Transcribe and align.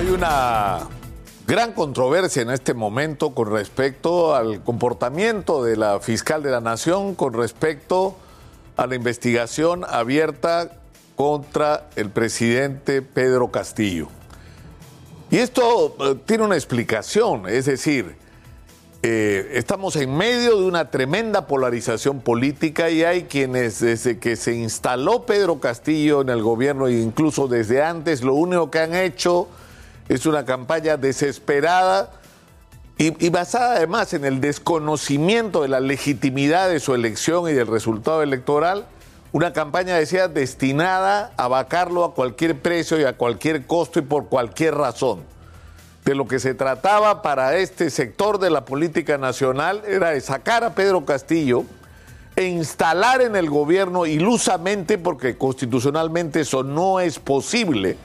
Hay 0.00 0.08
una 0.08 0.88
gran 1.46 1.74
controversia 1.74 2.40
en 2.40 2.48
este 2.48 2.72
momento 2.72 3.34
con 3.34 3.52
respecto 3.52 4.34
al 4.34 4.64
comportamiento 4.64 5.62
de 5.62 5.76
la 5.76 6.00
fiscal 6.00 6.42
de 6.42 6.50
la 6.50 6.62
Nación, 6.62 7.14
con 7.14 7.34
respecto 7.34 8.16
a 8.78 8.86
la 8.86 8.94
investigación 8.94 9.84
abierta 9.86 10.70
contra 11.16 11.90
el 11.96 12.08
presidente 12.08 13.02
Pedro 13.02 13.50
Castillo. 13.50 14.08
Y 15.30 15.36
esto 15.36 15.94
eh, 16.00 16.14
tiene 16.24 16.44
una 16.44 16.54
explicación, 16.54 17.46
es 17.46 17.66
decir, 17.66 18.16
eh, 19.02 19.50
estamos 19.52 19.96
en 19.96 20.16
medio 20.16 20.58
de 20.58 20.64
una 20.64 20.90
tremenda 20.90 21.46
polarización 21.46 22.22
política 22.22 22.88
y 22.88 23.04
hay 23.04 23.24
quienes 23.24 23.80
desde 23.80 24.18
que 24.18 24.36
se 24.36 24.54
instaló 24.54 25.26
Pedro 25.26 25.60
Castillo 25.60 26.22
en 26.22 26.30
el 26.30 26.40
gobierno 26.40 26.86
e 26.86 26.94
incluso 26.94 27.48
desde 27.48 27.82
antes 27.82 28.22
lo 28.22 28.32
único 28.32 28.70
que 28.70 28.78
han 28.78 28.94
hecho 28.94 29.46
es 30.10 30.26
una 30.26 30.44
campaña 30.44 30.96
desesperada 30.96 32.10
y, 32.98 33.30
basada 33.30 33.76
además 33.76 34.12
en 34.12 34.24
el 34.24 34.40
desconocimiento 34.40 35.62
de 35.62 35.68
la 35.68 35.78
legitimidad 35.78 36.68
de 36.68 36.80
su 36.80 36.94
elección 36.94 37.48
y 37.48 37.52
del 37.52 37.68
resultado 37.68 38.20
electoral, 38.22 38.86
una 39.32 39.52
campaña, 39.52 39.94
decía, 39.94 40.26
destinada 40.26 41.32
a 41.36 41.46
vacarlo 41.46 42.04
a 42.04 42.14
cualquier 42.14 42.58
precio 42.58 43.00
y 43.00 43.04
a 43.04 43.12
cualquier 43.12 43.66
costo 43.66 44.00
y 44.00 44.02
por 44.02 44.26
cualquier 44.26 44.74
razón. 44.74 45.22
De 46.04 46.16
lo 46.16 46.26
que 46.26 46.40
se 46.40 46.54
trataba 46.54 47.22
para 47.22 47.56
este 47.56 47.88
sector 47.88 48.40
de 48.40 48.50
la 48.50 48.64
política 48.64 49.16
nacional 49.16 49.82
era 49.86 50.10
de 50.10 50.20
sacar 50.20 50.64
a 50.64 50.74
Pedro 50.74 51.04
Castillo 51.04 51.64
e 52.34 52.46
instalar 52.46 53.22
en 53.22 53.36
el 53.36 53.48
gobierno 53.48 54.06
ilusamente, 54.06 54.98
porque 54.98 55.38
constitucionalmente 55.38 56.40
eso 56.40 56.64
no 56.64 56.98
es 56.98 57.20
posible, 57.20 57.96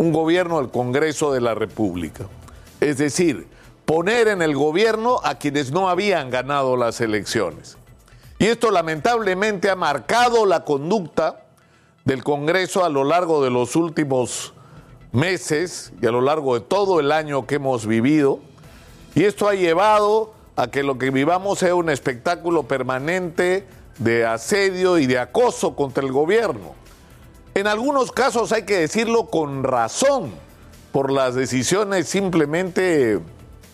un 0.00 0.14
gobierno 0.14 0.62
del 0.62 0.70
Congreso 0.70 1.30
de 1.30 1.42
la 1.42 1.54
República. 1.54 2.24
Es 2.80 2.96
decir, 2.96 3.46
poner 3.84 4.28
en 4.28 4.40
el 4.40 4.56
gobierno 4.56 5.20
a 5.24 5.34
quienes 5.34 5.72
no 5.72 5.90
habían 5.90 6.30
ganado 6.30 6.78
las 6.78 7.02
elecciones. 7.02 7.76
Y 8.38 8.46
esto 8.46 8.70
lamentablemente 8.70 9.68
ha 9.68 9.76
marcado 9.76 10.46
la 10.46 10.64
conducta 10.64 11.44
del 12.06 12.24
Congreso 12.24 12.82
a 12.82 12.88
lo 12.88 13.04
largo 13.04 13.44
de 13.44 13.50
los 13.50 13.76
últimos 13.76 14.54
meses 15.12 15.92
y 16.00 16.06
a 16.06 16.10
lo 16.10 16.22
largo 16.22 16.54
de 16.54 16.60
todo 16.60 16.98
el 16.98 17.12
año 17.12 17.46
que 17.46 17.56
hemos 17.56 17.86
vivido. 17.86 18.40
Y 19.14 19.24
esto 19.24 19.50
ha 19.50 19.54
llevado 19.54 20.32
a 20.56 20.68
que 20.68 20.82
lo 20.82 20.96
que 20.96 21.10
vivamos 21.10 21.58
sea 21.58 21.74
un 21.74 21.90
espectáculo 21.90 22.62
permanente 22.62 23.66
de 23.98 24.24
asedio 24.24 24.96
y 24.96 25.04
de 25.04 25.18
acoso 25.18 25.76
contra 25.76 26.02
el 26.02 26.10
gobierno. 26.10 26.80
En 27.54 27.66
algunos 27.66 28.12
casos 28.12 28.52
hay 28.52 28.62
que 28.62 28.78
decirlo 28.78 29.26
con 29.26 29.64
razón, 29.64 30.32
por 30.92 31.10
las 31.10 31.34
decisiones 31.34 32.08
simplemente 32.08 33.20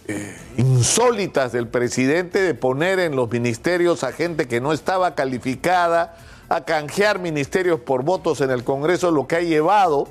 eh, 0.09 0.37
insólitas 0.57 1.53
del 1.53 1.69
presidente 1.69 2.41
de 2.41 2.55
poner 2.55 2.99
en 2.99 3.17
los 3.17 3.31
ministerios 3.31 4.05
a 4.05 4.13
gente 4.13 4.49
que 4.49 4.61
no 4.61 4.73
estaba 4.73 5.15
calificada, 5.15 6.17
a 6.49 6.65
canjear 6.65 7.19
ministerios 7.19 7.81
por 7.81 8.03
votos 8.03 8.41
en 8.41 8.51
el 8.51 8.65
Congreso, 8.65 9.11
lo 9.11 9.27
que 9.27 9.37
ha 9.37 9.41
llevado 9.41 10.09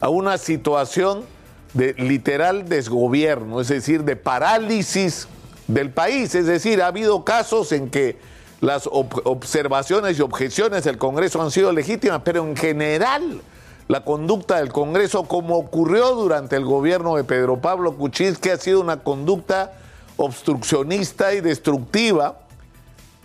a 0.00 0.08
una 0.08 0.38
situación 0.38 1.24
de 1.74 1.94
literal 1.94 2.68
desgobierno, 2.68 3.60
es 3.60 3.68
decir, 3.68 4.04
de 4.04 4.16
parálisis 4.16 5.28
del 5.66 5.90
país. 5.90 6.34
Es 6.34 6.46
decir, 6.46 6.82
ha 6.82 6.86
habido 6.86 7.24
casos 7.24 7.72
en 7.72 7.90
que 7.90 8.16
las 8.60 8.88
observaciones 8.90 10.18
y 10.18 10.22
objeciones 10.22 10.84
del 10.84 10.98
Congreso 10.98 11.40
han 11.40 11.50
sido 11.50 11.72
legítimas, 11.72 12.22
pero 12.24 12.44
en 12.44 12.56
general 12.56 13.40
la 13.86 14.04
conducta 14.04 14.56
del 14.56 14.72
Congreso, 14.72 15.24
como 15.24 15.56
ocurrió 15.56 16.14
durante 16.14 16.56
el 16.56 16.64
gobierno 16.64 17.16
de 17.16 17.24
Pedro 17.24 17.60
Pablo 17.60 17.96
Kuczynski, 17.96 18.42
que 18.42 18.52
ha 18.52 18.56
sido 18.56 18.80
una 18.80 19.02
conducta 19.02 19.72
obstruccionista 20.16 21.32
y 21.34 21.40
destructiva, 21.40 22.40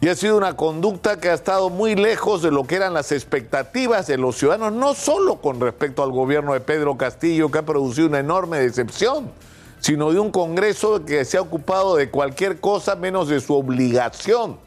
y 0.02 0.10
ha 0.10 0.16
sido 0.16 0.38
una 0.38 0.56
conducta 0.56 1.20
que 1.20 1.30
ha 1.30 1.34
estado 1.34 1.70
muy 1.70 1.96
lejos 1.96 2.42
de 2.42 2.52
lo 2.52 2.66
que 2.66 2.76
eran 2.76 2.94
las 2.94 3.12
expectativas 3.12 4.06
de 4.06 4.18
los 4.18 4.38
ciudadanos, 4.38 4.74
no 4.74 4.94
solo 4.94 5.38
con 5.38 5.60
respecto 5.60 6.04
al 6.04 6.12
gobierno 6.12 6.54
de 6.54 6.60
Pedro 6.60 6.98
Castillo, 6.98 7.50
que 7.50 7.60
ha 7.60 7.66
producido 7.66 8.08
una 8.08 8.20
enorme 8.20 8.60
decepción, 8.60 9.32
sino 9.80 10.12
de 10.12 10.20
un 10.20 10.30
Congreso 10.30 11.04
que 11.06 11.26
se 11.26 11.38
ha 11.38 11.42
ocupado 11.42 11.96
de 11.96 12.10
cualquier 12.10 12.60
cosa 12.60 12.96
menos 12.96 13.30
de 13.30 13.40
su 13.42 13.56
obligación 13.56 14.58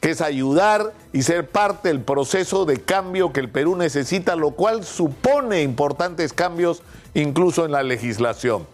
que 0.00 0.10
es 0.10 0.20
ayudar 0.22 0.92
y 1.12 1.22
ser 1.22 1.48
parte 1.48 1.88
del 1.88 2.00
proceso 2.00 2.64
de 2.64 2.80
cambio 2.80 3.32
que 3.32 3.40
el 3.40 3.50
Perú 3.50 3.76
necesita, 3.76 4.34
lo 4.34 4.52
cual 4.52 4.84
supone 4.84 5.62
importantes 5.62 6.32
cambios 6.32 6.82
incluso 7.12 7.66
en 7.66 7.72
la 7.72 7.82
legislación, 7.82 8.66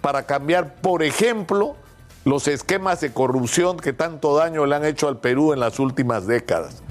para 0.00 0.26
cambiar, 0.26 0.76
por 0.76 1.02
ejemplo, 1.02 1.76
los 2.24 2.46
esquemas 2.46 3.00
de 3.00 3.12
corrupción 3.12 3.78
que 3.78 3.92
tanto 3.92 4.36
daño 4.36 4.66
le 4.66 4.76
han 4.76 4.84
hecho 4.84 5.08
al 5.08 5.18
Perú 5.18 5.52
en 5.52 5.60
las 5.60 5.78
últimas 5.78 6.26
décadas. 6.26 6.82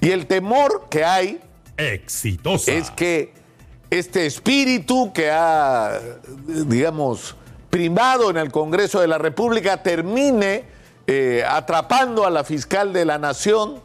Y 0.00 0.10
el 0.10 0.26
temor 0.26 0.86
que 0.90 1.04
hay 1.04 1.40
Exitosa. 1.76 2.72
es 2.72 2.90
que 2.90 3.32
este 3.90 4.26
espíritu 4.26 5.12
que 5.12 5.30
ha, 5.30 5.98
digamos, 6.46 7.36
primado 7.70 8.30
en 8.30 8.36
el 8.36 8.50
Congreso 8.50 9.00
de 9.00 9.06
la 9.06 9.18
República 9.18 9.82
termine 9.82 10.64
eh, 11.06 11.44
atrapando 11.48 12.24
a 12.24 12.30
la 12.30 12.44
fiscal 12.44 12.92
de 12.92 13.04
la 13.04 13.18
nación 13.18 13.80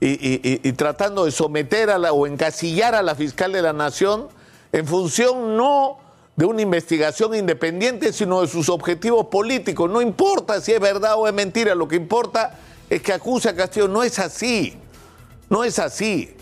y, 0.00 0.72
tratando 0.72 1.26
de 1.26 1.30
someter 1.30 1.90
a 1.90 1.98
la, 1.98 2.12
o 2.12 2.26
encasillar 2.26 2.94
a 2.94 3.02
la 3.02 3.14
fiscal 3.14 3.52
de 3.52 3.60
la 3.60 3.74
nación 3.74 4.28
en 4.72 4.86
función 4.86 5.56
no 5.56 5.98
de 6.36 6.46
una 6.46 6.62
investigación 6.62 7.34
independiente, 7.34 8.12
sino 8.14 8.40
de 8.40 8.48
sus 8.48 8.70
objetivos 8.70 9.26
políticos. 9.26 9.90
No 9.90 10.00
importa 10.00 10.60
si 10.62 10.72
es 10.72 10.80
verdad 10.80 11.16
o 11.16 11.28
es 11.28 11.34
mentira, 11.34 11.74
lo 11.74 11.86
que 11.86 11.96
importa 11.96 12.58
es 12.88 13.02
que 13.02 13.12
acuse 13.12 13.50
a 13.50 13.54
Castillo. 13.54 13.88
No 13.88 14.02
es 14.02 14.18
así, 14.18 14.78
no 15.50 15.64
es 15.64 15.78
así. 15.78 16.34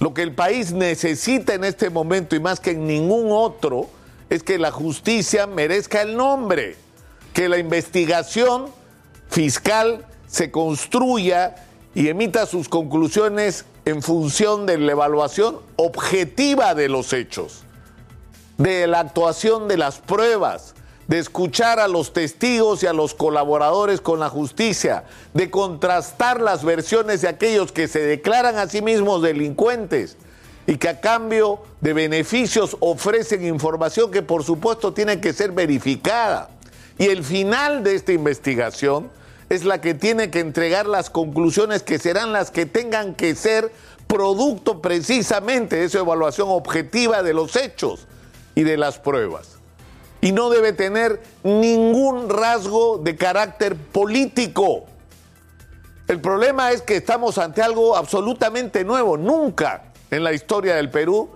Lo 0.00 0.12
que 0.12 0.22
el 0.22 0.34
país 0.34 0.72
necesita 0.72 1.54
en 1.54 1.64
este 1.64 1.88
momento 1.88 2.36
y 2.36 2.40
más 2.40 2.60
que 2.60 2.72
en 2.72 2.86
ningún 2.86 3.28
otro 3.30 3.88
es 4.28 4.42
que 4.42 4.58
la 4.58 4.70
justicia 4.70 5.46
merezca 5.46 6.02
el 6.02 6.16
nombre, 6.16 6.76
que 7.32 7.48
la 7.48 7.58
investigación 7.58 8.66
fiscal 9.38 10.04
se 10.26 10.50
construya 10.50 11.54
y 11.94 12.08
emita 12.08 12.44
sus 12.44 12.68
conclusiones 12.68 13.66
en 13.84 14.02
función 14.02 14.66
de 14.66 14.78
la 14.78 14.90
evaluación 14.90 15.60
objetiva 15.76 16.74
de 16.74 16.88
los 16.88 17.12
hechos, 17.12 17.62
de 18.56 18.88
la 18.88 18.98
actuación 18.98 19.68
de 19.68 19.76
las 19.76 20.00
pruebas, 20.00 20.74
de 21.06 21.20
escuchar 21.20 21.78
a 21.78 21.86
los 21.86 22.12
testigos 22.12 22.82
y 22.82 22.88
a 22.88 22.92
los 22.92 23.14
colaboradores 23.14 24.00
con 24.00 24.18
la 24.18 24.28
justicia, 24.28 25.04
de 25.34 25.50
contrastar 25.50 26.40
las 26.40 26.64
versiones 26.64 27.20
de 27.20 27.28
aquellos 27.28 27.70
que 27.70 27.86
se 27.86 28.00
declaran 28.00 28.58
a 28.58 28.66
sí 28.66 28.82
mismos 28.82 29.22
delincuentes 29.22 30.16
y 30.66 30.78
que 30.78 30.88
a 30.88 31.00
cambio 31.00 31.62
de 31.80 31.92
beneficios 31.92 32.76
ofrecen 32.80 33.46
información 33.46 34.10
que 34.10 34.22
por 34.22 34.42
supuesto 34.42 34.92
tiene 34.92 35.20
que 35.20 35.32
ser 35.32 35.52
verificada. 35.52 36.50
Y 36.98 37.04
el 37.04 37.22
final 37.22 37.84
de 37.84 37.94
esta 37.94 38.10
investigación 38.10 39.16
es 39.48 39.64
la 39.64 39.80
que 39.80 39.94
tiene 39.94 40.30
que 40.30 40.40
entregar 40.40 40.86
las 40.86 41.10
conclusiones 41.10 41.82
que 41.82 41.98
serán 41.98 42.32
las 42.32 42.50
que 42.50 42.66
tengan 42.66 43.14
que 43.14 43.34
ser 43.34 43.72
producto 44.06 44.80
precisamente 44.82 45.76
de 45.76 45.84
esa 45.84 46.00
evaluación 46.00 46.48
objetiva 46.50 47.22
de 47.22 47.34
los 47.34 47.56
hechos 47.56 48.06
y 48.54 48.62
de 48.62 48.76
las 48.76 48.98
pruebas. 48.98 49.58
Y 50.20 50.32
no 50.32 50.50
debe 50.50 50.72
tener 50.72 51.22
ningún 51.44 52.28
rasgo 52.28 52.98
de 52.98 53.16
carácter 53.16 53.76
político. 53.76 54.86
El 56.08 56.20
problema 56.20 56.72
es 56.72 56.82
que 56.82 56.96
estamos 56.96 57.38
ante 57.38 57.62
algo 57.62 57.96
absolutamente 57.96 58.84
nuevo, 58.84 59.16
nunca 59.16 59.92
en 60.10 60.24
la 60.24 60.32
historia 60.32 60.74
del 60.74 60.90
Perú, 60.90 61.30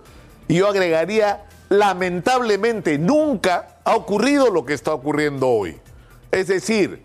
y 0.47 0.55
yo 0.55 0.67
agregaría, 0.67 1.45
lamentablemente, 1.69 2.97
nunca 2.97 3.77
ha 3.83 3.95
ocurrido 3.95 4.49
lo 4.49 4.65
que 4.65 4.73
está 4.73 4.93
ocurriendo 4.93 5.47
hoy. 5.47 5.79
Es 6.31 6.47
decir, 6.47 7.03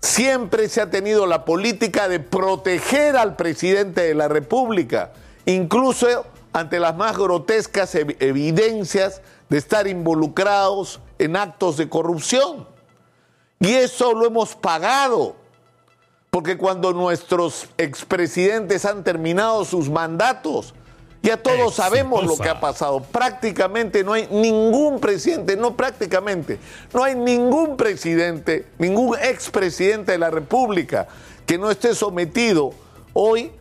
Siempre 0.00 0.68
se 0.68 0.80
ha 0.80 0.90
tenido 0.90 1.26
la 1.26 1.44
política 1.44 2.08
de 2.08 2.20
proteger 2.20 3.16
al 3.16 3.36
presidente 3.36 4.00
de 4.02 4.14
la 4.14 4.28
República, 4.28 5.12
incluso 5.44 6.24
ante 6.52 6.80
las 6.80 6.96
más 6.96 7.16
grotescas 7.16 7.94
evidencias 7.94 9.20
de 9.48 9.58
estar 9.58 9.86
involucrados 9.86 11.00
en 11.18 11.36
actos 11.36 11.76
de 11.76 11.88
corrupción. 11.88 12.66
Y 13.60 13.74
eso 13.74 14.14
lo 14.14 14.26
hemos 14.26 14.54
pagado, 14.54 15.36
porque 16.30 16.56
cuando 16.56 16.94
nuestros 16.94 17.68
expresidentes 17.76 18.86
han 18.86 19.04
terminado 19.04 19.66
sus 19.66 19.90
mandatos, 19.90 20.74
ya 21.22 21.36
todos 21.36 21.74
sabemos 21.74 22.24
lo 22.24 22.36
que 22.36 22.48
ha 22.48 22.60
pasado. 22.60 23.02
Prácticamente 23.02 24.02
no 24.02 24.14
hay 24.14 24.26
ningún 24.30 25.00
presidente, 25.00 25.56
no 25.56 25.76
prácticamente, 25.76 26.58
no 26.94 27.04
hay 27.04 27.14
ningún 27.14 27.76
presidente, 27.76 28.66
ningún 28.78 29.16
expresidente 29.20 30.12
de 30.12 30.18
la 30.18 30.30
República 30.30 31.08
que 31.46 31.58
no 31.58 31.70
esté 31.70 31.94
sometido 31.94 32.72
hoy 33.12 33.52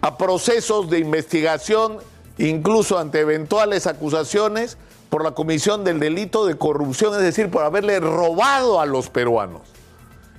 a 0.00 0.16
procesos 0.18 0.88
de 0.88 0.98
investigación, 0.98 1.98
incluso 2.38 2.98
ante 2.98 3.20
eventuales 3.20 3.86
acusaciones, 3.86 4.76
por 5.10 5.24
la 5.24 5.32
comisión 5.32 5.84
del 5.84 6.00
delito 6.00 6.46
de 6.46 6.56
corrupción, 6.56 7.14
es 7.14 7.20
decir, 7.20 7.50
por 7.50 7.64
haberle 7.64 8.00
robado 8.00 8.80
a 8.80 8.86
los 8.86 9.10
peruanos. 9.10 9.60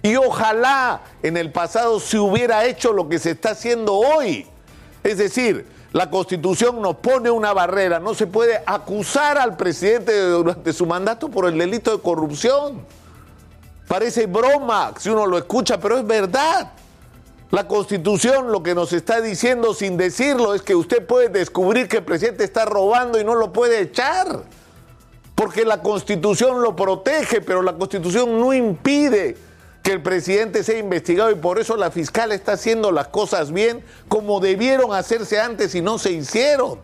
Y 0.02 0.16
ojalá 0.16 1.02
en 1.22 1.38
el 1.38 1.52
pasado 1.52 2.00
se 2.00 2.18
hubiera 2.18 2.66
hecho 2.66 2.92
lo 2.92 3.08
que 3.08 3.20
se 3.20 3.32
está 3.32 3.52
haciendo 3.52 3.94
hoy. 3.94 4.48
Es 5.04 5.18
decir, 5.18 5.66
la 5.94 6.10
constitución 6.10 6.82
nos 6.82 6.96
pone 6.98 7.30
una 7.30 7.54
barrera, 7.54 8.00
no 8.00 8.16
se 8.16 8.26
puede 8.26 8.64
acusar 8.66 9.38
al 9.38 9.56
presidente 9.56 10.20
durante 10.22 10.74
su 10.74 10.88
mandato 10.88 11.30
por 11.30 11.46
el 11.46 11.56
delito 11.56 11.96
de 11.96 12.02
corrupción. 12.02 12.84
Parece 13.88 14.26
broma 14.26 14.92
si 14.98 15.10
uno 15.10 15.28
lo 15.28 15.38
escucha, 15.38 15.80
pero 15.80 16.00
es 16.00 16.08
verdad. 16.08 16.72
La 17.52 17.68
constitución 17.68 18.52
lo 18.52 18.64
que 18.64 18.74
nos 18.74 18.92
está 18.92 19.22
diciendo 19.22 19.76
sin 19.76 19.96
decirlo 19.96 20.56
es 20.56 20.64
que 20.64 20.74
usted 20.74 21.06
puede 21.06 21.30
descubrir 21.30 21.88
que 21.88 21.98
el 21.98 22.04
presidente 22.04 22.44
está 22.44 22.66
robando 22.66 23.20
y 23.20 23.24
no 23.24 23.36
lo 23.36 23.54
puede 23.54 23.80
echar. 23.80 24.42
Porque 25.36 25.64
la 25.64 25.84
constitución 25.84 26.64
lo 26.64 26.76
protege, 26.76 27.40
pero 27.42 27.62
la 27.62 27.74
constitución 27.74 28.40
no 28.40 28.52
impide 28.52 29.38
que 29.84 29.92
el 29.92 30.02
presidente 30.02 30.64
sea 30.64 30.80
investigado 30.80 31.30
y 31.30 31.36
por 31.36 31.60
eso 31.60 31.76
la 31.76 31.92
fiscal 31.92 32.32
está 32.32 32.54
haciendo 32.54 32.92
las 32.92 33.10
cosas 33.10 33.52
bien 33.52 33.84
como 34.08 34.40
debieron 34.40 34.94
hacerse 34.94 35.42
antes 35.42 35.76
y 35.76 35.82
no 35.82 36.00
se 36.00 36.14
hicieron. 36.14 36.80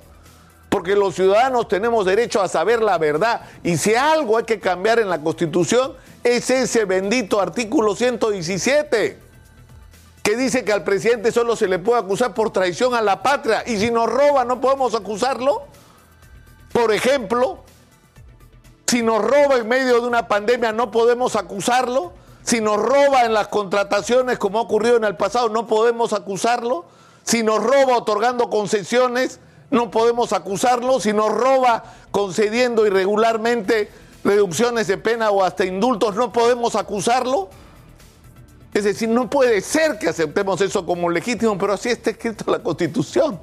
Porque 0.67 0.95
los 0.95 1.15
ciudadanos 1.15 1.69
tenemos 1.69 2.05
derecho 2.05 2.41
a 2.41 2.49
saber 2.49 2.81
la 2.81 2.97
verdad 2.97 3.41
y 3.63 3.77
si 3.77 3.95
algo 3.95 4.37
hay 4.37 4.43
que 4.43 4.59
cambiar 4.59 4.99
en 4.99 5.09
la 5.09 5.21
constitución 5.21 5.93
es 6.23 6.49
ese 6.49 6.83
bendito 6.83 7.39
artículo 7.39 7.95
117 7.95 9.17
que 10.21 10.35
dice 10.35 10.65
que 10.65 10.73
al 10.73 10.83
presidente 10.83 11.31
solo 11.31 11.55
se 11.55 11.69
le 11.69 11.79
puede 11.79 12.01
acusar 12.01 12.33
por 12.33 12.51
traición 12.51 12.93
a 12.93 13.01
la 13.01 13.23
patria 13.23 13.63
y 13.65 13.79
si 13.79 13.89
nos 13.91 14.09
roba 14.09 14.43
no 14.43 14.59
podemos 14.59 14.93
acusarlo. 14.93 15.63
Por 16.73 16.93
ejemplo, 16.93 17.63
si 18.85 19.01
nos 19.01 19.23
roba 19.23 19.55
en 19.55 19.69
medio 19.69 20.01
de 20.01 20.07
una 20.07 20.27
pandemia 20.27 20.73
no 20.73 20.91
podemos 20.91 21.37
acusarlo. 21.37 22.11
Si 22.43 22.61
nos 22.61 22.77
roba 22.77 23.25
en 23.25 23.33
las 23.33 23.47
contrataciones 23.47 24.37
como 24.37 24.59
ha 24.59 24.61
ocurrido 24.63 24.97
en 24.97 25.03
el 25.03 25.15
pasado 25.15 25.49
no 25.49 25.67
podemos 25.67 26.13
acusarlo. 26.13 26.85
Si 27.23 27.43
nos 27.43 27.61
roba 27.61 27.97
otorgando 27.97 28.49
concesiones 28.49 29.39
no 29.71 29.91
podemos 29.91 30.33
acusarlo. 30.33 30.99
Si 30.99 31.13
nos 31.13 31.31
roba 31.31 31.83
concediendo 32.11 32.87
irregularmente 32.87 33.89
reducciones 34.23 34.87
de 34.87 34.97
pena 34.97 35.29
o 35.31 35.43
hasta 35.43 35.65
indultos 35.65 36.15
no 36.15 36.31
podemos 36.33 36.75
acusarlo. 36.75 37.49
Es 38.73 38.83
decir, 38.83 39.09
no 39.09 39.29
puede 39.29 39.61
ser 39.61 39.97
que 39.97 40.09
aceptemos 40.09 40.61
eso 40.61 40.85
como 40.85 41.09
legítimo, 41.09 41.57
pero 41.57 41.73
así 41.73 41.89
está 41.89 42.11
escrito 42.11 42.43
en 42.47 42.51
la 42.51 42.59
Constitución. 42.59 43.39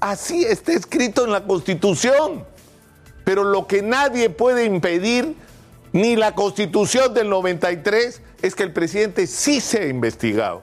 Así 0.00 0.44
está 0.44 0.72
escrito 0.72 1.24
en 1.24 1.32
la 1.32 1.44
Constitución. 1.44 2.44
Pero 3.24 3.44
lo 3.44 3.66
que 3.66 3.82
nadie 3.82 4.30
puede 4.30 4.64
impedir, 4.64 5.36
ni 5.96 6.14
la 6.14 6.34
Constitución 6.34 7.14
del 7.14 7.30
93, 7.30 8.20
es 8.42 8.54
que 8.54 8.62
el 8.62 8.72
presidente 8.72 9.26
sí 9.26 9.60
sea 9.62 9.86
investigado. 9.86 10.62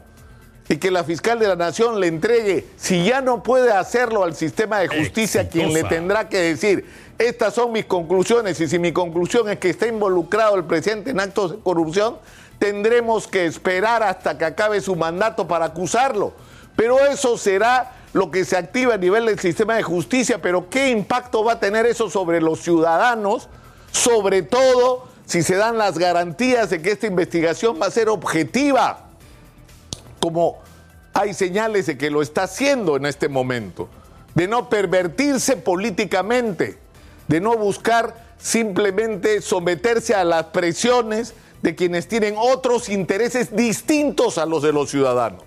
Y 0.70 0.78
que 0.78 0.92
la 0.92 1.04
fiscal 1.04 1.40
de 1.40 1.48
la 1.48 1.56
Nación 1.56 2.00
le 2.00 2.08
entregue, 2.08 2.68
si 2.78 3.04
ya 3.04 3.20
no 3.20 3.42
puede 3.42 3.72
hacerlo 3.72 4.24
al 4.24 4.36
sistema 4.36 4.80
de 4.80 4.88
justicia, 4.88 5.50
quien 5.50 5.74
le 5.74 5.84
tendrá 5.84 6.30
que 6.30 6.38
decir, 6.38 6.86
estas 7.18 7.56
son 7.56 7.72
mis 7.72 7.86
conclusiones, 7.86 8.60
y 8.62 8.68
si 8.68 8.78
mi 8.78 8.94
conclusión 8.94 9.50
es 9.50 9.58
que 9.58 9.72
está 9.72 9.88
involucrado 9.88 10.56
el 10.56 10.66
presidente 10.66 11.10
en 11.10 11.20
actos 11.20 11.52
de 11.52 11.60
corrupción, 11.60 12.18
tendremos 12.60 13.28
que 13.28 13.46
esperar 13.46 14.04
hasta 14.04 14.38
que 14.38 14.46
acabe 14.46 14.82
su 14.82 14.96
mandato 14.96 15.48
para 15.48 15.66
acusarlo. 15.66 16.34
Pero 16.76 17.00
eso 17.00 17.38
será 17.40 17.92
lo 18.14 18.30
que 18.30 18.46
se 18.46 18.56
activa 18.56 18.94
a 18.94 18.98
nivel 18.98 19.26
del 19.26 19.40
sistema 19.40 19.76
de 19.76 19.84
justicia, 19.84 20.42
pero 20.42 20.70
¿qué 20.70 20.90
impacto 20.90 21.44
va 21.44 21.54
a 21.54 21.60
tener 21.60 21.88
eso 21.88 22.10
sobre 22.10 22.40
los 22.40 22.62
ciudadanos? 22.62 23.50
Sobre 23.92 24.44
todo 24.44 25.13
si 25.26 25.44
se 25.44 25.56
dan 25.56 25.78
las 25.78 25.98
garantías 25.98 26.70
de 26.70 26.82
que 26.82 26.92
esta 26.92 27.08
investigación 27.08 27.80
va 27.82 27.88
a 27.88 27.92
ser 27.92 28.10
objetiva, 28.10 29.10
como 30.20 30.60
hay 31.14 31.34
señales 31.34 31.86
de 31.86 31.98
que 31.98 32.10
lo 32.10 32.22
está 32.22 32.44
haciendo 32.44 32.98
en 32.98 33.06
este 33.06 33.30
momento, 33.30 33.90
de 34.36 34.48
no 34.48 34.70
pervertirse 34.70 35.58
políticamente, 35.58 36.78
de 37.28 37.40
no 37.40 37.56
buscar 37.56 38.16
simplemente 38.38 39.42
someterse 39.42 40.16
a 40.16 40.24
las 40.24 40.46
presiones 40.46 41.34
de 41.62 41.76
quienes 41.76 42.08
tienen 42.08 42.36
otros 42.38 42.90
intereses 42.90 43.56
distintos 43.56 44.38
a 44.38 44.46
los 44.46 44.64
de 44.64 44.74
los 44.74 44.90
ciudadanos. 44.90 45.44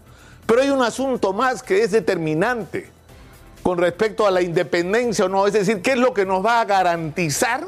Pero 0.47 0.63
hay 0.63 0.71
un 0.71 0.83
asunto 0.83 1.33
más 1.33 1.63
que 1.63 1.83
es 1.83 1.91
determinante 1.91 2.91
con 3.63 3.79
respecto 3.79 4.27
a 4.27 4.31
la 4.31 4.41
independencia 4.41 5.25
o 5.27 5.29
no, 5.29 5.47
es 5.47 5.53
decir, 5.53 5.83
¿qué 5.83 5.93
es 5.93 5.99
lo 5.99 6.15
que 6.15 6.25
nos 6.25 6.45
va 6.45 6.61
a 6.61 6.65
garantizar 6.65 7.67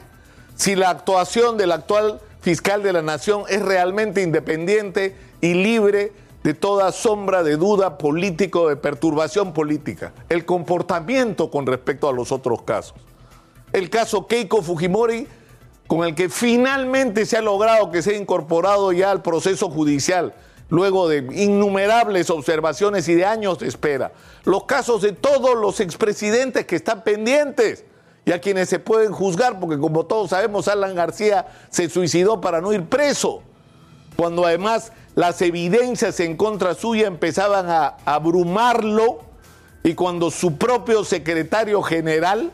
si 0.58 0.74
la 0.74 0.90
actuación 0.90 1.56
del 1.56 1.70
actual 1.70 2.20
fiscal 2.40 2.82
de 2.82 2.92
la 2.92 3.00
nación 3.00 3.44
es 3.48 3.62
realmente 3.62 4.22
independiente 4.22 5.16
y 5.40 5.54
libre 5.54 6.12
de 6.42 6.52
toda 6.52 6.90
sombra 6.90 7.44
de 7.44 7.56
duda 7.56 7.96
político, 7.96 8.68
de 8.68 8.74
perturbación 8.74 9.54
política? 9.54 10.12
El 10.28 10.44
comportamiento 10.44 11.50
con 11.50 11.64
respecto 11.64 12.08
a 12.08 12.12
los 12.12 12.32
otros 12.32 12.62
casos. 12.62 12.94
El 13.72 13.88
caso 13.88 14.26
Keiko 14.26 14.60
Fujimori 14.60 15.28
con 15.86 16.04
el 16.04 16.16
que 16.16 16.28
finalmente 16.28 17.24
se 17.24 17.36
ha 17.36 17.42
logrado 17.42 17.92
que 17.92 18.02
sea 18.02 18.16
incorporado 18.16 18.90
ya 18.90 19.12
al 19.12 19.22
proceso 19.22 19.70
judicial, 19.70 20.34
luego 20.70 21.08
de 21.08 21.18
innumerables 21.34 22.30
observaciones 22.30 23.08
y 23.08 23.14
de 23.14 23.24
años 23.24 23.60
de 23.60 23.68
espera. 23.68 24.10
Los 24.44 24.64
casos 24.64 25.02
de 25.02 25.12
todos 25.12 25.56
los 25.56 25.78
expresidentes 25.78 26.66
que 26.66 26.76
están 26.76 27.04
pendientes 27.04 27.84
y 28.28 28.32
a 28.32 28.42
quienes 28.42 28.68
se 28.68 28.78
pueden 28.78 29.10
juzgar, 29.10 29.58
porque 29.58 29.78
como 29.78 30.04
todos 30.04 30.28
sabemos, 30.28 30.68
Alan 30.68 30.94
García 30.94 31.46
se 31.70 31.88
suicidó 31.88 32.42
para 32.42 32.60
no 32.60 32.74
ir 32.74 32.84
preso, 32.84 33.42
cuando 34.16 34.44
además 34.44 34.92
las 35.14 35.40
evidencias 35.40 36.20
en 36.20 36.36
contra 36.36 36.74
suya 36.74 37.06
empezaban 37.06 37.70
a 37.70 37.96
abrumarlo 38.04 39.20
y 39.82 39.94
cuando 39.94 40.30
su 40.30 40.58
propio 40.58 41.04
secretario 41.04 41.80
general 41.80 42.50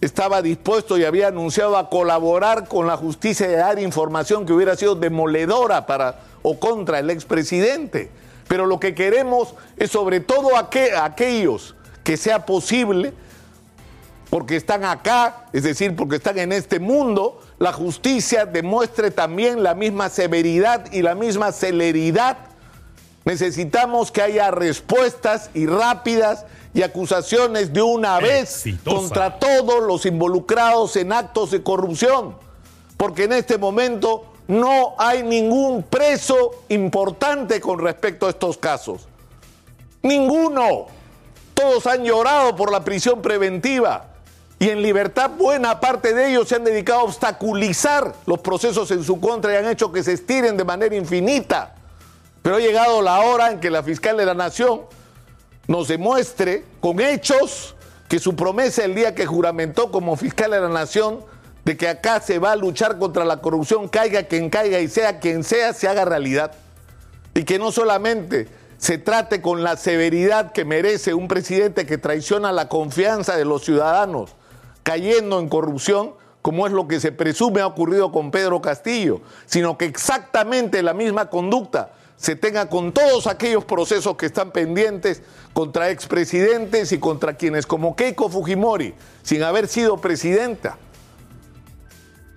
estaba 0.00 0.40
dispuesto 0.40 0.96
y 0.96 1.04
había 1.04 1.28
anunciado 1.28 1.76
a 1.76 1.90
colaborar 1.90 2.66
con 2.66 2.86
la 2.86 2.96
justicia 2.96 3.50
y 3.50 3.54
a 3.56 3.58
dar 3.58 3.78
información 3.78 4.46
que 4.46 4.54
hubiera 4.54 4.74
sido 4.74 4.94
demoledora 4.94 5.84
para 5.84 6.20
o 6.40 6.58
contra 6.58 6.98
el 6.98 7.10
expresidente. 7.10 8.10
Pero 8.48 8.64
lo 8.64 8.80
que 8.80 8.94
queremos 8.94 9.54
es 9.76 9.90
sobre 9.90 10.20
todo 10.20 10.56
aquellos 10.56 11.74
que 12.04 12.16
sea 12.16 12.46
posible, 12.46 13.12
porque 14.32 14.56
están 14.56 14.82
acá, 14.86 15.44
es 15.52 15.62
decir, 15.62 15.94
porque 15.94 16.16
están 16.16 16.38
en 16.38 16.52
este 16.52 16.80
mundo, 16.80 17.42
la 17.58 17.70
justicia 17.70 18.46
demuestre 18.46 19.10
también 19.10 19.62
la 19.62 19.74
misma 19.74 20.08
severidad 20.08 20.90
y 20.90 21.02
la 21.02 21.14
misma 21.14 21.52
celeridad. 21.52 22.38
Necesitamos 23.26 24.10
que 24.10 24.22
haya 24.22 24.50
respuestas 24.50 25.50
y 25.52 25.66
rápidas 25.66 26.46
y 26.72 26.80
acusaciones 26.80 27.74
de 27.74 27.82
una 27.82 28.20
vez 28.20 28.64
contra 28.82 29.38
todos 29.38 29.82
los 29.82 30.06
involucrados 30.06 30.96
en 30.96 31.12
actos 31.12 31.50
de 31.50 31.62
corrupción, 31.62 32.34
porque 32.96 33.24
en 33.24 33.34
este 33.34 33.58
momento 33.58 34.32
no 34.48 34.94
hay 34.96 35.24
ningún 35.24 35.82
preso 35.82 36.64
importante 36.70 37.60
con 37.60 37.80
respecto 37.80 38.26
a 38.26 38.30
estos 38.30 38.56
casos. 38.56 39.06
Ninguno. 40.00 40.86
Todos 41.52 41.86
han 41.86 42.02
llorado 42.02 42.56
por 42.56 42.72
la 42.72 42.82
prisión 42.82 43.20
preventiva 43.20 44.08
y 44.62 44.70
en 44.70 44.80
libertad 44.80 45.28
buena 45.36 45.80
parte 45.80 46.14
de 46.14 46.30
ellos 46.30 46.46
se 46.46 46.54
han 46.54 46.62
dedicado 46.62 47.00
a 47.00 47.02
obstaculizar 47.02 48.14
los 48.26 48.38
procesos 48.38 48.92
en 48.92 49.02
su 49.02 49.18
contra 49.18 49.52
y 49.52 49.56
han 49.56 49.66
hecho 49.66 49.90
que 49.90 50.04
se 50.04 50.12
estiren 50.12 50.56
de 50.56 50.62
manera 50.62 50.94
infinita. 50.94 51.74
Pero 52.42 52.54
ha 52.54 52.60
llegado 52.60 53.02
la 53.02 53.22
hora 53.22 53.50
en 53.50 53.58
que 53.58 53.70
la 53.70 53.82
fiscal 53.82 54.16
de 54.16 54.24
la 54.24 54.34
Nación 54.34 54.82
nos 55.66 55.88
demuestre 55.88 56.64
con 56.78 57.00
hechos 57.00 57.74
que 58.08 58.20
su 58.20 58.36
promesa 58.36 58.84
el 58.84 58.94
día 58.94 59.16
que 59.16 59.26
juramentó 59.26 59.90
como 59.90 60.14
fiscal 60.14 60.52
de 60.52 60.60
la 60.60 60.68
nación 60.68 61.24
de 61.64 61.76
que 61.76 61.88
acá 61.88 62.20
se 62.20 62.38
va 62.38 62.52
a 62.52 62.56
luchar 62.56 63.00
contra 63.00 63.24
la 63.24 63.38
corrupción, 63.38 63.88
caiga 63.88 64.22
quien 64.28 64.48
caiga 64.48 64.78
y 64.78 64.86
sea 64.86 65.18
quien 65.18 65.42
sea, 65.42 65.72
se 65.72 65.88
haga 65.88 66.04
realidad. 66.04 66.52
Y 67.34 67.42
que 67.42 67.58
no 67.58 67.72
solamente 67.72 68.46
se 68.78 68.98
trate 68.98 69.42
con 69.42 69.64
la 69.64 69.76
severidad 69.76 70.52
que 70.52 70.64
merece 70.64 71.14
un 71.14 71.26
presidente 71.26 71.84
que 71.84 71.98
traiciona 71.98 72.52
la 72.52 72.68
confianza 72.68 73.36
de 73.36 73.44
los 73.44 73.64
ciudadanos, 73.64 74.36
cayendo 74.82 75.38
en 75.38 75.48
corrupción, 75.48 76.14
como 76.42 76.66
es 76.66 76.72
lo 76.72 76.88
que 76.88 77.00
se 77.00 77.12
presume 77.12 77.60
ha 77.60 77.66
ocurrido 77.66 78.10
con 78.10 78.30
Pedro 78.30 78.60
Castillo, 78.60 79.20
sino 79.46 79.78
que 79.78 79.84
exactamente 79.84 80.82
la 80.82 80.92
misma 80.92 81.30
conducta 81.30 81.92
se 82.16 82.36
tenga 82.36 82.68
con 82.68 82.92
todos 82.92 83.26
aquellos 83.26 83.64
procesos 83.64 84.16
que 84.16 84.26
están 84.26 84.52
pendientes 84.52 85.22
contra 85.52 85.90
expresidentes 85.90 86.92
y 86.92 86.98
contra 86.98 87.34
quienes 87.34 87.66
como 87.66 87.96
Keiko 87.96 88.28
Fujimori, 88.28 88.94
sin 89.22 89.42
haber 89.42 89.66
sido 89.66 90.00
presidenta, 90.00 90.78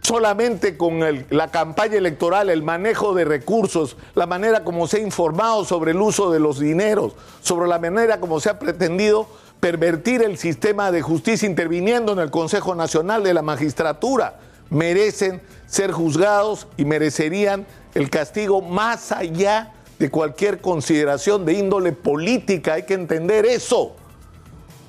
solamente 0.02 0.78
con 0.78 1.02
la 1.30 1.52
campaña 1.52 1.98
electoral, 1.98 2.50
el 2.50 2.64
manejo 2.64 3.14
de 3.14 3.25
recursos, 3.25 3.98
la 4.14 4.25
manera 4.25 4.64
como 4.64 4.88
se 4.88 4.98
ha 4.98 5.02
informado 5.02 5.66
sobre 5.66 5.92
el 5.92 6.02
uso 6.02 6.32
de 6.32 6.40
los 6.40 6.60
dineros, 6.60 7.14
sobre 7.42 7.68
la 7.68 7.80
manera 7.80 8.20
como 8.20 8.40
se 8.40 8.50
ha 8.50 8.60
pretendido 8.60 9.28
pervertir 9.66 10.22
el 10.22 10.38
sistema 10.38 10.92
de 10.92 11.02
justicia 11.02 11.50
interviniendo 11.50 12.14
en 12.14 12.20
el 12.20 12.30
Consejo 12.30 12.76
Nacional 12.76 13.24
de 13.24 13.34
la 13.34 13.42
Magistratura. 13.42 14.38
Merecen 14.70 15.42
ser 15.66 15.92
juzgados 15.92 16.68
y 16.78 16.86
merecerían 16.86 17.66
el 17.96 18.12
castigo 18.12 18.62
más 18.62 19.12
allá 19.12 19.74
de 19.98 20.12
cualquier 20.12 20.62
consideración 20.62 21.46
de 21.46 21.54
índole 21.54 21.94
política. 21.94 22.74
Hay 22.74 22.84
que 22.84 22.94
entender 22.94 23.48
eso. 23.48 23.96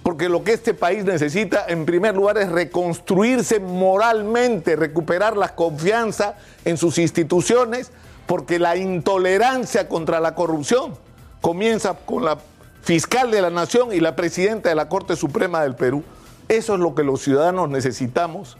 Porque 0.02 0.28
lo 0.28 0.44
que 0.44 0.52
este 0.52 0.74
país 0.74 1.06
necesita, 1.06 1.64
en 1.68 1.86
primer 1.86 2.14
lugar, 2.14 2.36
es 2.36 2.50
reconstruirse 2.50 3.60
moralmente, 3.60 4.76
recuperar 4.76 5.38
la 5.38 5.54
confianza 5.54 6.36
en 6.66 6.76
sus 6.76 6.98
instituciones, 6.98 7.92
porque 8.26 8.58
la 8.58 8.76
intolerancia 8.76 9.88
contra 9.88 10.20
la 10.20 10.34
corrupción 10.34 10.98
comienza 11.40 11.94
con 11.94 12.26
la 12.26 12.36
fiscal 12.86 13.32
de 13.32 13.42
la 13.42 13.50
Nación 13.50 13.92
y 13.92 13.98
la 13.98 14.14
presidenta 14.14 14.68
de 14.68 14.76
la 14.76 14.88
Corte 14.88 15.16
Suprema 15.16 15.60
del 15.62 15.74
Perú. 15.74 16.04
Eso 16.48 16.74
es 16.74 16.80
lo 16.80 16.94
que 16.94 17.02
los 17.02 17.20
ciudadanos 17.20 17.68
necesitamos 17.68 18.56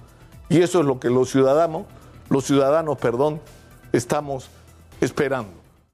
y 0.49 0.63
eso 0.63 0.81
es 0.81 0.87
lo 0.87 0.99
que 0.99 1.11
los 1.11 1.31
ciudadanos, 1.31 1.85
los 2.29 2.45
ciudadanos, 2.45 2.99
perdón, 2.99 3.41
estamos 3.93 4.51
esperando. 5.01 5.56